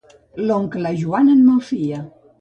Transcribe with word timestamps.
L'oncle 0.45 0.95
Joan 1.03 1.31
en 1.35 1.45
malfia. 1.51 2.05